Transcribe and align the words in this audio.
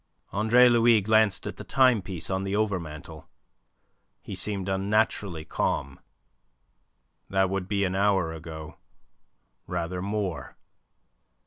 Andre 0.33 0.67
Louis 0.67 0.99
glanced 1.01 1.45
at 1.45 1.57
the 1.57 1.63
timepiece 1.63 2.31
on 2.31 2.43
the 2.43 2.55
overmantel. 2.55 3.25
He 4.19 4.33
seemed 4.33 4.67
unnaturally 4.67 5.45
calm. 5.45 5.99
"That 7.29 7.51
would 7.51 7.67
be 7.67 7.83
an 7.83 7.93
hour 7.93 8.33
ago 8.33 8.77
rather 9.67 10.01
more. 10.01 10.57